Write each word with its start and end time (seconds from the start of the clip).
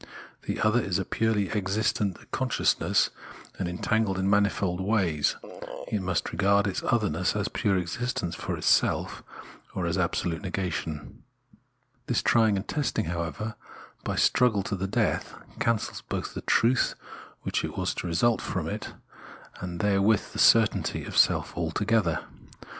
The 0.47 0.59
other 0.61 0.81
is 0.81 0.97
a 0.97 1.05
purely' 1.05 1.51
existent 1.51 2.17
con 2.31 2.49
sciousness 2.49 3.11
and 3.59 3.69
entangled 3.69 4.17
in 4.17 4.27
manifold 4.27 4.79
\vays; 4.79 5.35
it 5.89 6.01
must 6.01 6.31
regard 6.31 6.65
its 6.65 6.81
otherness 6.83 7.35
as 7.35 7.49
pure 7.49 7.77
existence 7.77 8.33
for 8.33 8.57
itself 8.57 9.21
or 9.75 9.85
as 9.85 9.99
absolute 9.99 10.41
negation. 10.41 11.21
This 12.07 12.23
trying 12.23 12.55
and 12.57 12.67
testing, 12.67 13.05
however, 13.05 13.53
by 14.03 14.15
a 14.15 14.17
struggle 14.17 14.63
to 14.63 14.75
the 14.75 14.87
death, 14.87 15.35
cancels 15.59 16.01
both 16.01 16.33
the 16.33 16.41
truth 16.41 16.95
which 17.43 17.61
was 17.63 17.93
to 17.93 18.07
result 18.07 18.41
from 18.41 18.67
it, 18.67 18.93
and 19.57 19.81
therewith 19.81 20.31
the 20.33 20.39
certainty 20.39 21.05
of 21.05 21.15
self 21.15 21.55
altogether. 21.55 22.25